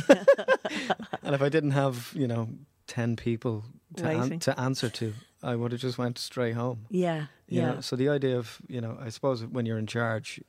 [1.22, 2.48] and if I didn't have, you know,
[2.86, 3.64] ten people
[3.96, 6.86] to an- to answer to, I would have just went straight home.
[6.90, 7.72] Yeah, You yeah.
[7.74, 7.80] know?
[7.80, 10.40] So the idea of, you know, I suppose when you're in charge,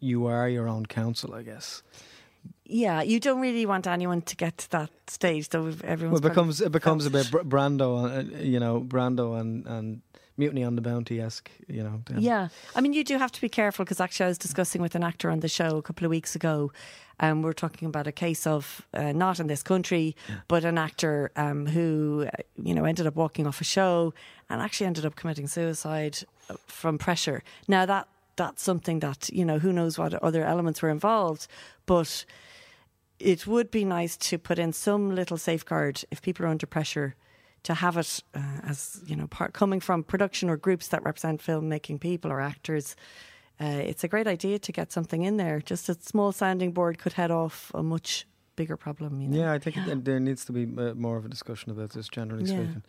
[0.00, 1.82] you are your own counsel, I guess.
[2.64, 5.66] Yeah, you don't really want anyone to get to that stage, though.
[5.84, 7.88] Everyone's Well, becomes it becomes a bit Brando,
[8.36, 10.02] uh, you know, Brando and and
[10.36, 12.02] Mutiny on the Bounty esque, you know.
[12.06, 12.20] then.
[12.20, 14.94] Yeah, I mean, you do have to be careful because actually, I was discussing with
[14.94, 16.72] an actor on the show a couple of weeks ago.
[17.18, 20.14] Um, we're talking about a case of uh, not in this country,
[20.48, 24.12] but an actor um, who, uh, you know, ended up walking off a show
[24.50, 26.18] and actually ended up committing suicide
[26.50, 27.42] uh, from pressure.
[27.68, 31.48] Now that that's something that you know, who knows what other elements were involved,
[31.86, 32.26] but
[33.18, 37.14] it would be nice to put in some little safeguard if people are under pressure
[37.66, 41.40] to have it uh, as you know part coming from production or groups that represent
[41.42, 42.96] filmmaking people or actors
[43.60, 46.98] uh, it's a great idea to get something in there just a small sounding board
[46.98, 49.38] could head off a much bigger problem you know?
[49.38, 52.08] Yeah, I think it- there needs to be uh, more of a discussion about this,
[52.08, 52.56] generally Yeah.
[52.56, 52.82] speaking.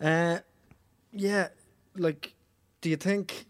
[0.00, 0.38] Uh,
[1.12, 1.48] yeah,
[1.96, 2.34] like,
[2.80, 3.46] do you think?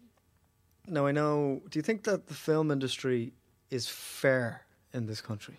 [0.87, 1.61] No, I know.
[1.71, 3.33] Do you think that the film industry
[3.71, 5.57] is fair in this country?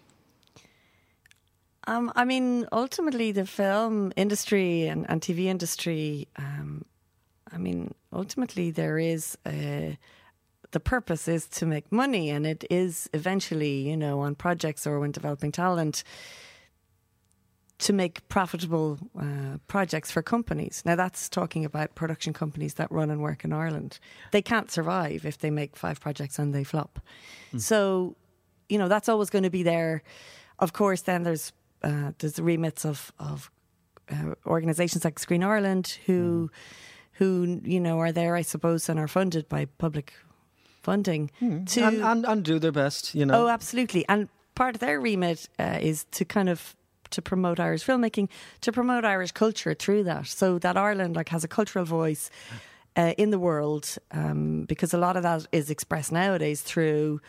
[1.88, 6.86] Um, I mean, ultimately, the film industry and, and TV industry, um,
[7.52, 9.98] I mean, ultimately, there is a,
[10.72, 15.00] the purpose is to make money, and it is eventually, you know, on projects or
[15.00, 16.04] when developing talent,
[17.80, 20.84] to make profitable uh, projects for companies.
[20.86, 24.00] Now, that's talking about production companies that run and work in Ireland.
[24.32, 27.00] They can't survive if they make five projects and they flop.
[27.60, 28.18] So,
[28.68, 30.04] you know, that's always going to be there.
[30.60, 33.52] Of course, then there's uh, there's the remits of of
[34.12, 36.50] uh, organisations like Screen Ireland who
[37.14, 40.14] who you know are there, I suppose, and are funded by public
[40.82, 43.46] funding to and, and and do their best, you know.
[43.46, 44.06] Oh, absolutely.
[44.08, 46.76] And part of their remit uh, is to kind of
[47.12, 48.30] to promote Irish filmmaking,
[48.62, 52.30] to promote Irish culture through that, so that Ireland like has a cultural voice
[53.00, 57.20] uh, in the world, um, because a lot of that is expressed nowadays through,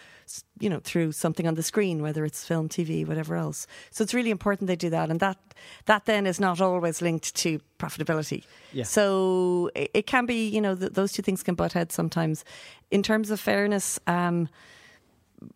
[0.62, 3.66] you know, through something on the screen, whether it's film, TV, whatever else.
[3.90, 5.36] So it's really important they do that, and that
[5.84, 8.42] that then is not always linked to profitability.
[8.72, 8.84] Yeah.
[8.84, 12.44] So it, it can be, you know, th- those two things can butt heads sometimes.
[12.90, 13.98] In terms of fairness.
[14.06, 14.48] Um,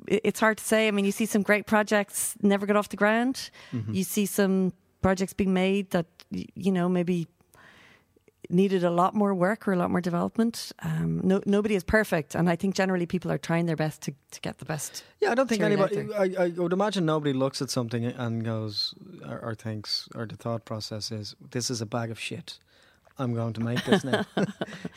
[0.08, 0.88] it- it's hard to say.
[0.88, 3.50] I mean, you see some great projects never get off the ground.
[3.72, 3.94] Mm-hmm.
[3.94, 4.72] You see some
[5.02, 6.06] projects being made that
[6.64, 7.26] you know maybe
[8.50, 10.72] needed a lot more work or a lot more development.
[10.82, 14.14] Um, no, nobody is perfect, and I think generally people are trying their best to,
[14.32, 15.04] to get the best.
[15.20, 16.08] Yeah, I don't think anybody.
[16.14, 18.94] I, I would imagine nobody looks at something and goes
[19.26, 22.58] or, or thinks, or the thought process is, "This is a bag of shit.
[23.18, 24.24] I'm going to make this now."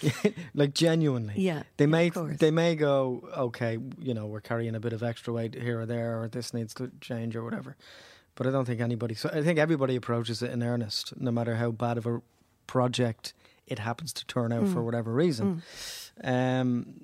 [0.54, 4.80] like genuinely, Yeah, They yeah, may they may go, okay, you know, we're carrying a
[4.80, 7.76] bit of extra weight here or there, or this needs to change or whatever.
[8.36, 9.16] But I don't think anybody.
[9.16, 12.22] So I think everybody approaches it in earnest, no matter how bad of a
[12.68, 13.34] project
[13.66, 14.74] it happens to turn out Mm.
[14.74, 15.62] for whatever reason.
[16.24, 17.02] Um,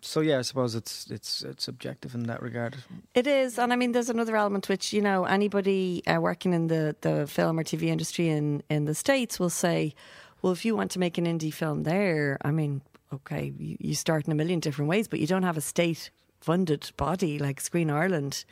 [0.00, 2.76] so yeah, I suppose it's it's it's subjective in that regard.
[3.14, 6.68] It is, and I mean, there's another element which you know anybody uh, working in
[6.68, 9.94] the, the film or TV industry in in the states will say,
[10.42, 13.94] well, if you want to make an indie film there, I mean, okay, you, you
[13.94, 17.60] start in a million different ways, but you don't have a state funded body like
[17.60, 18.44] Screen Ireland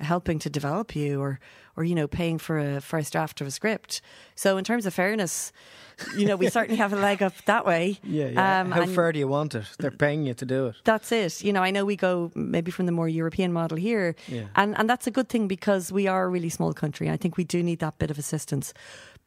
[0.00, 1.40] helping to develop you or
[1.76, 4.00] or you know paying for a first draft of a script.
[4.34, 5.52] So in terms of fairness,
[6.16, 7.98] you know, we certainly have a leg up that way.
[8.04, 8.60] Yeah, yeah.
[8.60, 9.64] Um, how fair do you want it?
[9.78, 10.76] They're paying you to do it.
[10.84, 11.42] that's it.
[11.44, 14.44] You know, I know we go maybe from the more European model here, Yeah.
[14.54, 17.10] and and that's a good thing because we are a really small country.
[17.10, 18.72] I think we do need that bit of assistance,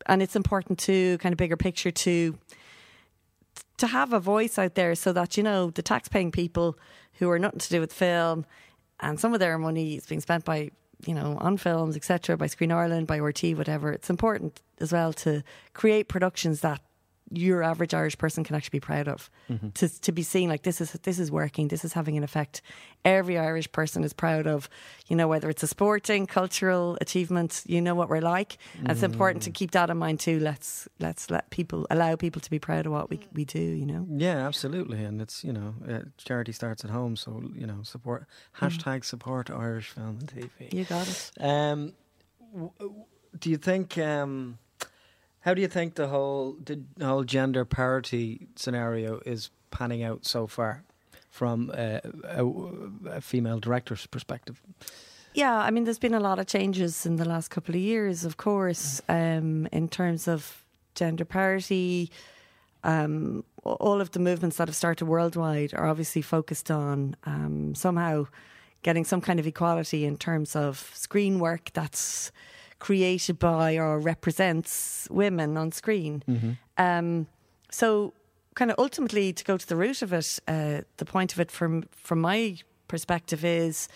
[0.05, 2.37] and it's important to kind of bigger picture to
[3.77, 6.77] to have a voice out there so that you know the tax-paying people
[7.19, 8.45] who are nothing to do with film,
[8.99, 10.71] and some of their money is being spent by
[11.05, 13.91] you know on films, etc., by Screen Ireland, by RT, whatever.
[13.91, 16.81] It's important as well to create productions that
[17.31, 19.29] your average Irish person can actually be proud of.
[19.75, 22.61] To to be seen like this is this is working, this is having an effect.
[23.05, 24.69] Every Irish person is proud of,
[25.07, 28.57] you know, whether it's a sporting, cultural achievement, you know what we're like.
[28.79, 30.39] And it's important to keep that in mind too.
[30.39, 33.85] Let's let's let people allow people to be proud of what we we do, you
[33.85, 34.05] know.
[34.09, 35.03] Yeah, absolutely.
[35.03, 37.15] And it's you know, uh, charity starts at home.
[37.15, 38.25] So you know, support
[38.59, 40.73] hashtag support Irish film and TV.
[40.73, 41.31] You got it.
[41.39, 41.93] Um,
[42.53, 43.05] w- w-
[43.39, 43.97] do you think?
[43.97, 44.57] Um,
[45.41, 50.47] how do you think the whole the whole gender parity scenario is panning out so
[50.47, 50.83] far,
[51.29, 52.45] from uh, a,
[53.17, 54.61] a female director's perspective?
[55.33, 58.25] Yeah, I mean, there's been a lot of changes in the last couple of years,
[58.25, 62.11] of course, um, in terms of gender parity.
[62.83, 68.25] um, all of the movements that have started worldwide are obviously focused on um, somehow
[68.83, 72.31] getting some kind of equality in terms of screen work that's
[72.79, 76.23] created by or represents women on screen.
[76.27, 76.51] Mm-hmm.
[76.77, 77.27] Um,
[77.71, 78.13] so,
[78.55, 81.51] kind of ultimately, to go to the root of it, uh, the point of it
[81.51, 83.87] from from my perspective is,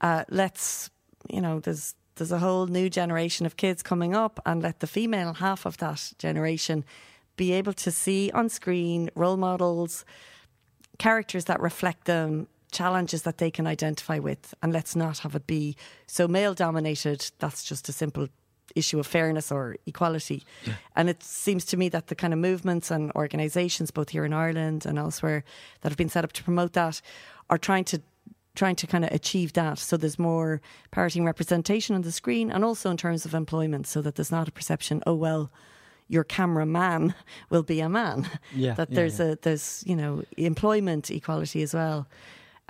[0.00, 0.90] uh, let's
[1.28, 4.86] you know, there's there's a whole new generation of kids coming up, and let the
[4.86, 6.84] female half of that generation
[7.36, 10.04] be able to see on screen role models,
[10.98, 15.46] characters that reflect them, challenges that they can identify with, and let's not have it
[15.46, 17.30] be so male dominated.
[17.38, 18.28] That's just a simple
[18.74, 20.44] issue of fairness or equality.
[20.64, 20.74] Yeah.
[20.94, 24.32] And it seems to me that the kind of movements and organisations, both here in
[24.32, 25.44] Ireland and elsewhere,
[25.80, 27.00] that have been set up to promote that,
[27.48, 28.00] are trying to
[28.56, 29.78] trying to kind of achieve that.
[29.78, 34.02] So there's more parity representation on the screen, and also in terms of employment, so
[34.02, 35.50] that there's not a perception, oh well
[36.10, 37.14] your cameraman
[37.50, 38.28] will be a man.
[38.54, 39.32] Yeah, that there's yeah, yeah.
[39.32, 42.08] a there's you know employment equality as well.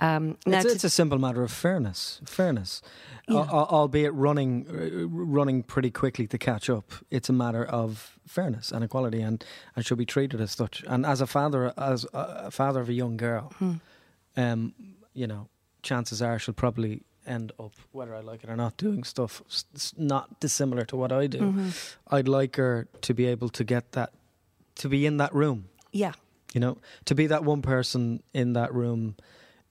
[0.01, 2.21] Um, it's, it's, a simple matter of fairness.
[2.25, 2.81] Fairness,
[3.29, 3.45] yeah.
[3.47, 6.91] albeit running uh, running pretty quickly to catch up.
[7.11, 10.83] It's a matter of fairness and equality, and, and should be treated as such.
[10.87, 13.73] And as a father, as a father of a young girl, hmm.
[14.35, 14.73] um,
[15.13, 15.49] you know,
[15.83, 19.43] chances are she'll probably end up, whether I like it or not, doing stuff
[19.97, 21.39] not dissimilar to what I do.
[21.39, 21.69] Mm-hmm.
[22.07, 24.13] I'd like her to be able to get that,
[24.75, 25.69] to be in that room.
[25.91, 26.13] Yeah.
[26.53, 29.15] You know, to be that one person in that room,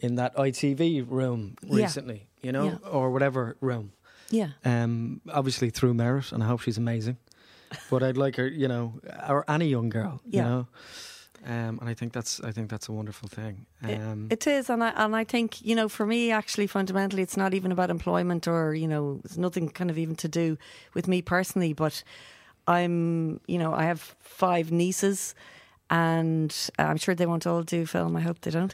[0.01, 2.47] in that ITV room recently, yeah.
[2.47, 2.89] you know, yeah.
[2.89, 3.93] or whatever room.
[4.31, 4.51] Yeah.
[4.65, 7.19] Um, obviously through merit, and I hope she's amazing.
[7.91, 10.43] but I'd like her, you know, or any young girl, yeah.
[10.43, 10.69] you know.
[11.47, 13.65] Um, and I think that's I think that's a wonderful thing.
[13.83, 17.23] Um, it, it is, and I and I think you know for me actually fundamentally
[17.23, 20.59] it's not even about employment or you know it's nothing kind of even to do
[20.93, 22.05] with me personally, but
[22.67, 25.35] I'm you know I have five nieces
[25.91, 28.17] and I'm sure they won't all do film.
[28.17, 28.73] I hope they don't.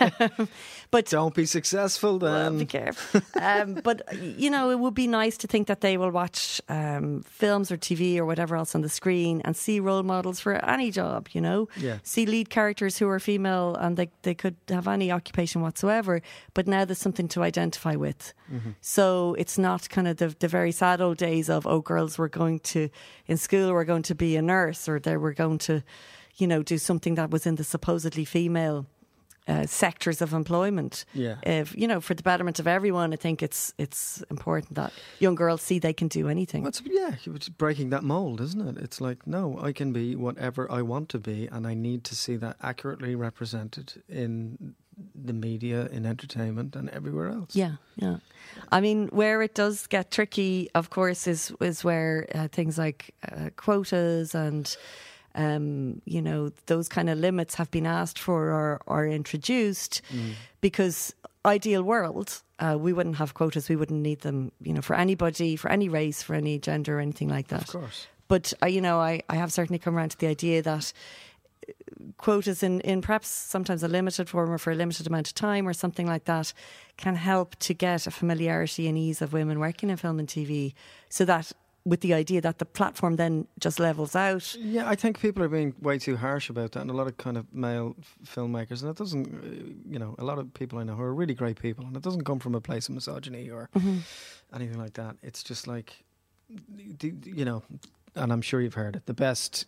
[0.90, 2.32] but don't be successful then.
[2.32, 3.22] Well, be careful.
[3.40, 7.22] um, but you know, it would be nice to think that they will watch um,
[7.22, 10.90] films or TV or whatever else on the screen and see role models for any
[10.90, 11.28] job.
[11.30, 11.98] You know, yeah.
[12.02, 16.22] see lead characters who are female and they they could have any occupation whatsoever.
[16.54, 18.34] But now there's something to identify with.
[18.52, 18.70] Mm-hmm.
[18.80, 22.28] So it's not kind of the, the very sad old days of oh, girls were
[22.28, 22.88] going to
[23.28, 25.84] in school were going to be a nurse or they were going to
[26.36, 28.86] you know, do something that was in the supposedly female
[29.48, 31.04] uh, sectors of employment.
[31.14, 31.36] Yeah.
[31.42, 35.34] If, you know, for the betterment of everyone, I think it's it's important that young
[35.34, 36.62] girls see they can do anything.
[36.62, 38.82] Well, yeah, it's breaking that mold, isn't it?
[38.82, 42.14] It's like, no, I can be whatever I want to be, and I need to
[42.14, 44.74] see that accurately represented in
[45.14, 47.56] the media, in entertainment, and everywhere else.
[47.56, 48.18] Yeah, yeah.
[48.70, 53.12] I mean, where it does get tricky, of course, is is where uh, things like
[53.30, 54.76] uh, quotas and
[55.34, 60.32] um, you know, those kind of limits have been asked for or, or introduced mm.
[60.60, 61.14] because
[61.44, 63.68] ideal world, uh, we wouldn't have quotas.
[63.68, 67.00] We wouldn't need them, you know, for anybody, for any race, for any gender, or
[67.00, 67.62] anything like that.
[67.62, 68.06] Of course.
[68.28, 70.92] But uh, you know, I, I have certainly come around to the idea that
[71.68, 71.72] uh,
[72.18, 75.66] quotas in, in perhaps sometimes a limited form or for a limited amount of time
[75.66, 76.52] or something like that
[76.96, 80.72] can help to get a familiarity and ease of women working in film and TV
[81.08, 81.52] so that
[81.84, 84.54] with the idea that the platform then just levels out.
[84.54, 87.16] Yeah, I think people are being way too harsh about that, and a lot of
[87.16, 90.78] kind of male f- filmmakers, and it doesn't, uh, you know, a lot of people
[90.78, 92.94] I know who are really great people, and it doesn't come from a place of
[92.94, 93.98] misogyny or mm-hmm.
[94.54, 95.16] anything like that.
[95.22, 96.04] It's just like,
[96.48, 97.62] you know,
[98.14, 99.06] and I'm sure you've heard it.
[99.06, 99.66] The best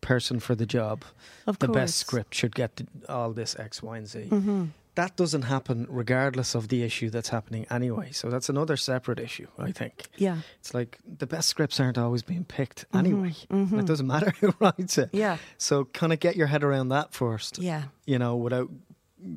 [0.00, 1.04] person for the job,
[1.46, 1.76] of the course.
[1.76, 4.28] best script should get all this X, Y, and Z.
[4.30, 4.64] Mm-hmm
[4.98, 8.10] that doesn't happen regardless of the issue that's happening anyway.
[8.10, 10.08] So that's another separate issue, I think.
[10.16, 10.38] Yeah.
[10.58, 12.98] It's like the best scripts aren't always being picked mm-hmm.
[12.98, 13.34] anyway.
[13.48, 13.78] Mm-hmm.
[13.78, 15.10] It doesn't matter who writes it.
[15.12, 15.36] Yeah.
[15.56, 17.58] So kind of get your head around that first.
[17.58, 17.84] Yeah.
[18.06, 18.70] You know, without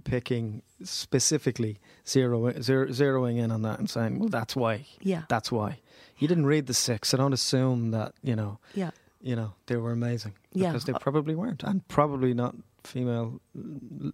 [0.04, 4.88] picking specifically zero, zero, zeroing in on that and saying, well, that's why.
[5.00, 5.26] Yeah.
[5.30, 5.78] That's why.
[6.18, 7.10] You didn't read the six.
[7.10, 8.58] So don't assume that, you know.
[8.74, 8.90] Yeah.
[9.22, 10.34] You know, they were amazing.
[10.54, 10.94] Because yeah.
[10.94, 11.62] they probably weren't.
[11.62, 13.42] And probably not female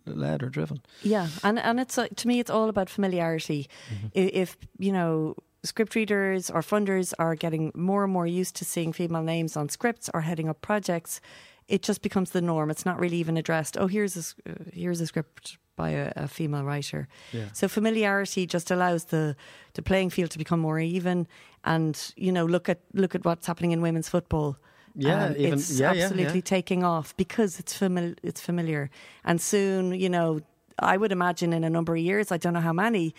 [0.06, 0.82] led or driven.
[1.04, 3.70] Yeah, and and it's uh, to me it's all about familiarity.
[3.90, 4.08] Mm-hmm.
[4.14, 8.94] If you know script readers or funders are getting more and more used to seeing
[8.94, 11.20] female names on scripts or heading up projects,
[11.68, 12.70] it just becomes the norm.
[12.70, 13.78] It's not really even addressed.
[13.78, 17.08] Oh, here's a uh, here's a script by a, a female writer.
[17.32, 17.46] Yeah.
[17.54, 19.36] So familiarity just allows the
[19.74, 21.28] the playing field to become more even.
[21.63, 24.58] And you know, look at look at what's happening in women's football.
[25.00, 28.15] Yeah, um, even, it's yeah, absolutely yeah, taking off because it's familiar.
[28.23, 28.89] It's familiar,
[29.23, 30.41] and soon, you know,
[30.79, 33.13] I would imagine in a number of years, I don't know how many.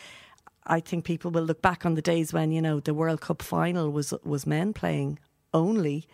[0.66, 3.42] I think people will look back on the days when you know the World Cup
[3.42, 5.20] final was was men playing
[5.54, 6.08] only,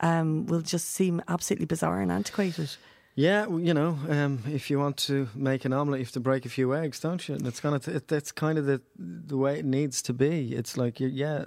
[0.00, 2.76] um, will just seem absolutely bizarre and antiquated.
[3.14, 6.46] Yeah, you know, um, if you want to make an omelette, you have to break
[6.46, 7.34] a few eggs, don't you?
[7.34, 10.54] And it's kind of it, that's kind of the the way it needs to be.
[10.54, 11.44] It's like yeah,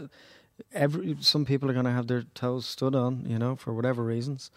[0.74, 4.04] every some people are going to have their toes stood on, you know, for whatever
[4.04, 4.52] reasons.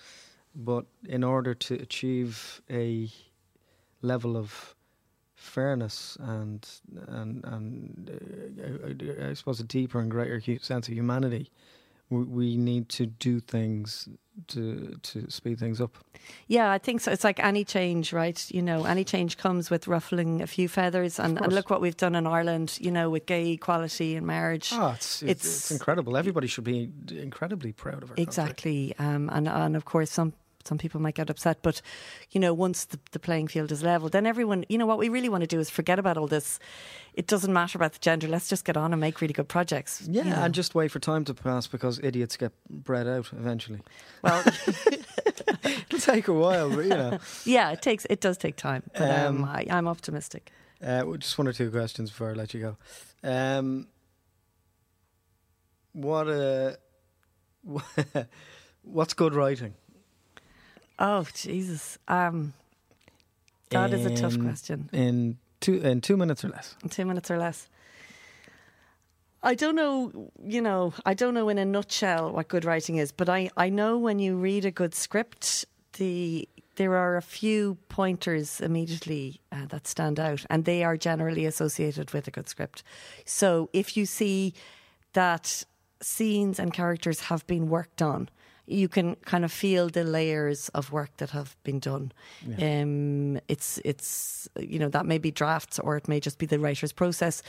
[0.55, 3.11] But in order to achieve a
[4.03, 4.74] level of
[5.34, 6.66] fairness and
[7.09, 8.11] and and
[9.20, 11.51] uh, I suppose a deeper and greater sense of humanity,
[12.09, 14.09] we, we need to do things
[14.49, 15.97] to to speed things up.
[16.47, 17.12] Yeah, I think so.
[17.12, 18.45] It's like any change, right?
[18.51, 21.97] You know, any change comes with ruffling a few feathers, and, and look what we've
[21.97, 22.78] done in Ireland.
[22.80, 24.70] You know, with gay equality and marriage.
[24.72, 26.16] Oh, it's it's, it's, incredible.
[26.16, 28.18] Everybody should be incredibly proud of it.
[28.18, 30.32] Exactly, um, and and of course some
[30.67, 31.81] some people might get upset, but
[32.31, 35.09] you know, once the, the playing field is level, then everyone, you know, what we
[35.09, 36.59] really want to do is forget about all this.
[37.14, 38.29] It doesn't matter about the gender.
[38.29, 40.07] Let's just get on and make really good projects.
[40.11, 40.37] Yeah, you know.
[40.37, 43.81] and just wait for time to pass because idiots get bred out eventually.
[44.23, 44.45] Well,
[45.64, 47.19] it'll take a while, but you know.
[47.45, 48.07] Yeah, it takes.
[48.11, 50.53] It does take time, but um, um, I, am optimistic.
[50.85, 52.77] Uh, just one or two questions before I let you go.
[53.23, 53.89] Um,
[55.93, 56.73] what uh,
[58.83, 59.75] what's good writing?
[60.99, 61.99] Oh Jesus!
[62.09, 62.55] Um,
[63.70, 64.88] that in, is a tough question.
[64.92, 66.76] In two in two minutes or less.
[66.82, 67.68] In two minutes or less.
[69.42, 73.12] I don't know, you know, I don't know in a nutshell what good writing is,
[73.12, 75.64] but I, I know when you read a good script,
[75.99, 81.47] the there are a few pointers immediately uh, that stand out, and they are generally
[81.47, 82.82] associated with a good script.
[83.24, 84.53] So if you see
[85.12, 85.64] that
[86.03, 88.28] scenes and characters have been worked on,
[88.67, 92.12] you can kind of feel the layers of work that have been done.
[92.47, 92.83] Yeah.
[92.83, 96.59] Um, it's it's you know that may be drafts or it may just be the
[96.59, 97.43] writer's process.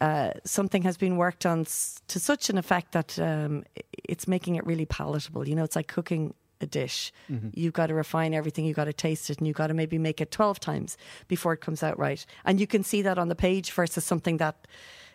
[0.00, 3.64] Uh, something has been worked on s- to such an effect that um,
[4.04, 5.46] it's making it really palatable.
[5.46, 7.12] You know, it's like cooking a dish.
[7.30, 7.48] Mm-hmm.
[7.54, 9.98] You've got to refine everything, you've got to taste it, and you've got to maybe
[9.98, 10.96] make it 12 times
[11.28, 12.24] before it comes out right.
[12.44, 14.66] And you can see that on the page versus something that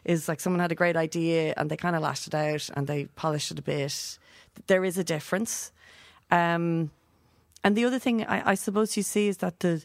[0.03, 2.87] is like someone had a great idea and they kind of lashed it out and
[2.87, 4.19] they polished it a bit
[4.67, 5.71] there is a difference.
[6.31, 6.91] Um,
[7.63, 9.83] and the other thing I, I, suppose you see is that the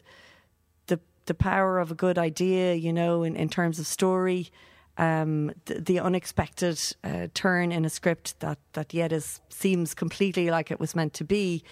[0.87, 4.49] the the power of a good idea, you know, in, in terms of story,
[4.97, 10.49] um, the, the, unexpected uh, turn in a script that that yet is seems completely
[10.49, 11.63] like it was meant to be.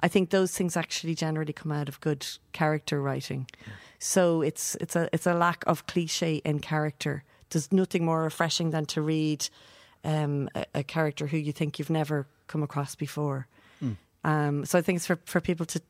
[0.00, 3.46] I think those things actually generally come out of good character writing.
[3.66, 3.72] Yeah.
[3.98, 7.24] So it's it's a it's a lack of cliche in character.
[7.50, 9.48] There's nothing more refreshing than to read
[10.04, 13.46] um, a, a, character who you think you've never come across before.
[13.82, 13.96] Mm.
[14.24, 15.80] Um, so I think it's for, for people to,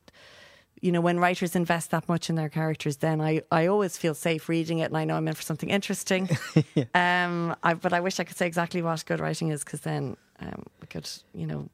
[0.80, 4.14] you know, when writers invest that much in their characters, then I, I always feel
[4.14, 6.28] safe reading it and I know I'm in for something interesting.
[6.74, 6.84] yeah.
[6.94, 10.16] um, I, but I wish I could say exactly what good writing is because then
[10.40, 11.68] um, we could, you know,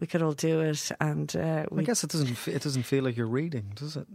[0.00, 0.90] we could all do it.
[1.00, 4.06] And uh, I guess it doesn't it doesn't feel like you're reading, does it?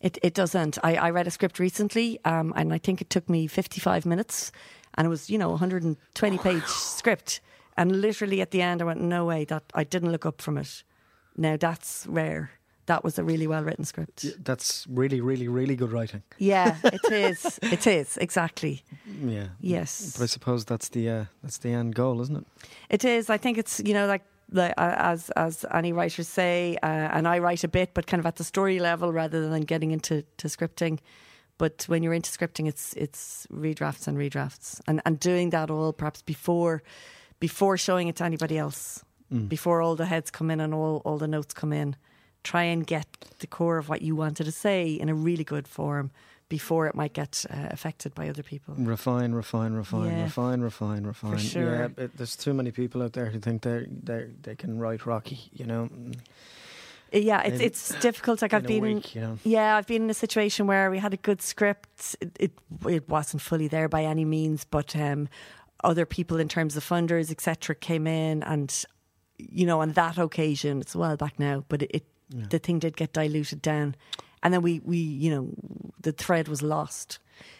[0.00, 0.78] It it doesn't.
[0.82, 4.50] I, I read a script recently, um, and I think it took me 55 minutes,
[4.94, 7.40] and it was you know 120 page script
[7.80, 10.58] and literally at the end, I went, no way, that I didn't look up from
[10.58, 10.84] it.
[11.34, 12.50] Now that's rare.
[12.84, 14.22] That was a really well written script.
[14.22, 16.22] Yeah, that's really, really, really good writing.
[16.36, 17.58] Yeah, it is.
[17.62, 18.82] it is exactly.
[19.24, 19.46] Yeah.
[19.62, 20.12] Yes.
[20.14, 22.44] But I suppose that's the uh, that's the end goal, isn't it?
[22.90, 23.30] It is.
[23.30, 27.26] I think it's you know like like, uh, as as any writers say, uh, and
[27.26, 30.22] I write a bit, but kind of at the story level rather than getting into
[30.36, 30.98] to scripting.
[31.56, 35.94] But when you're into scripting, it's it's redrafts and redrafts, and and doing that all
[35.94, 36.82] perhaps before
[37.40, 39.48] before showing it to anybody else, mm.
[39.48, 41.96] before all the heads come in and all, all the notes come in.
[42.42, 43.06] Try and get
[43.40, 46.10] the core of what you wanted to say in a really good form
[46.48, 48.74] before it might get uh, affected by other people.
[48.76, 50.22] Refine, refine, refine, yeah.
[50.24, 51.32] refine, refine, refine.
[51.32, 51.92] For sure.
[51.96, 55.50] Yeah, there's too many people out there who think they they they can write Rocky.
[55.52, 55.88] You know.
[57.12, 58.40] Yeah, it's in, it's difficult.
[58.42, 59.38] Like I've been, week, you know.
[59.42, 62.16] yeah, I've been in a situation where we had a good script.
[62.20, 62.52] It it,
[62.88, 65.28] it wasn't fully there by any means, but um,
[65.84, 68.84] other people in terms of funders, etc., came in, and
[69.38, 72.46] you know, on that occasion, it's a while back now, but it, it yeah.
[72.50, 73.94] the thing did get diluted down,
[74.42, 75.50] and then we we you know
[76.00, 77.18] the thread was lost.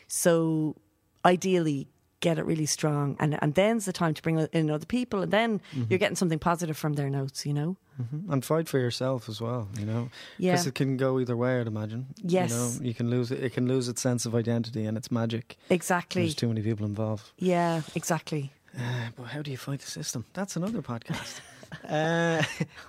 [0.08, 0.76] So
[1.24, 1.88] ideally,
[2.20, 5.32] get it really strong, and and then's the time to bring in other people, and
[5.32, 5.84] then mm-hmm.
[5.88, 7.76] you're getting something positive from their notes, you know.
[8.00, 8.32] Mm-hmm.
[8.32, 10.10] And fight for yourself as well, you know.
[10.38, 11.60] Yeah, because it can go either way.
[11.60, 12.06] I'd imagine.
[12.22, 13.42] Yes, you know, you can lose it.
[13.42, 15.56] It can lose its sense of identity and its magic.
[15.68, 16.22] Exactly.
[16.22, 17.30] There's too many people involved.
[17.38, 18.52] Yeah, exactly.
[18.78, 20.24] Uh, but how do you fight the system?
[20.32, 21.40] That's another podcast.
[21.88, 22.42] uh,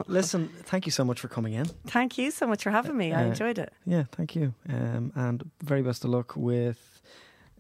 [0.08, 1.66] listen, thank you so much for coming in.
[1.88, 3.14] Thank you so much for having me.
[3.14, 3.74] I uh, enjoyed it.
[3.86, 4.54] Yeah, thank you.
[4.70, 7.02] Um, and very best of luck with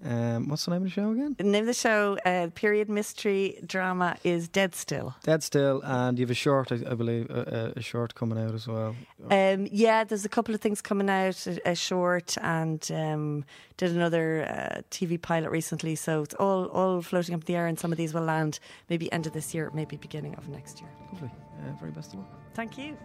[0.03, 1.35] Um, what's the name of the show again?
[1.37, 5.15] The name of the show, uh, period mystery drama, is Dead Still.
[5.23, 8.55] Dead Still, and you have a short, I, I believe, a, a, short coming out
[8.55, 8.95] as well.
[9.29, 13.45] Um, yeah, there's a couple of things coming out, a, a short, and um,
[13.77, 15.95] did another uh, TV pilot recently.
[15.95, 18.59] So it's all all floating up in the air, and some of these will land
[18.89, 20.89] maybe end of this year, maybe beginning of next year.
[21.13, 21.29] Lovely.
[21.59, 22.29] Uh, very best of luck.
[22.55, 22.97] Thank you.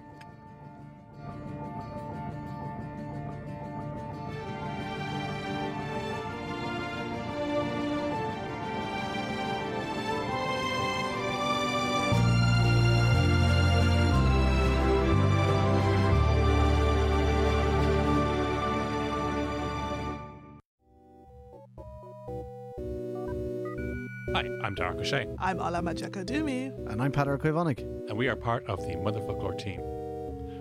[24.67, 25.37] I'm Darach Ó Séaghdha.
[25.39, 26.73] I'm Alama Dumi.
[26.91, 27.83] And I'm Patrick Koivonik.
[28.09, 29.81] And we are part of the Motherfoclóir team.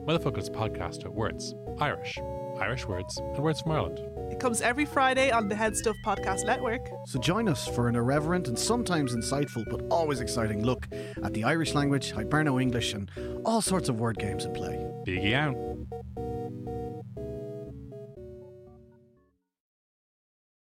[0.07, 2.19] Motherfoclóir is a podcast about words, Irish,
[2.59, 3.99] Irish words, and words from Ireland.
[4.31, 6.87] It comes every Friday on the HeadStuff Podcast Network.
[7.07, 10.87] So join us for an irreverent and sometimes insightful but always exciting look
[11.23, 13.09] at the Irish language, Hiberno English, and
[13.43, 14.85] all sorts of word games in play.
[15.07, 15.55] Biggie out.